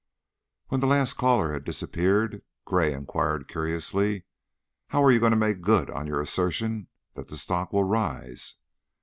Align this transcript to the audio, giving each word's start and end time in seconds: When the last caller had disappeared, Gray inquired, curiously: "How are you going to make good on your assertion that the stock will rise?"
When 0.69 0.81
the 0.81 0.87
last 0.87 1.13
caller 1.13 1.53
had 1.53 1.63
disappeared, 1.63 2.41
Gray 2.65 2.91
inquired, 2.91 3.47
curiously: 3.47 4.23
"How 4.87 5.03
are 5.03 5.11
you 5.11 5.19
going 5.19 5.29
to 5.29 5.37
make 5.37 5.61
good 5.61 5.91
on 5.91 6.07
your 6.07 6.21
assertion 6.21 6.87
that 7.13 7.27
the 7.27 7.37
stock 7.37 7.71
will 7.71 7.83
rise?" 7.83 8.55